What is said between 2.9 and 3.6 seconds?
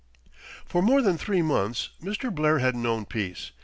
peace.